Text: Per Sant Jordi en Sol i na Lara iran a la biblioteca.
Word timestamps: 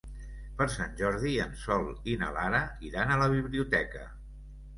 Per 0.61 0.65
Sant 0.75 0.95
Jordi 1.01 1.33
en 1.43 1.53
Sol 1.63 1.85
i 2.15 2.15
na 2.23 2.31
Lara 2.39 2.63
iran 2.89 3.15
a 3.15 3.19
la 3.25 3.29
biblioteca. 3.37 4.05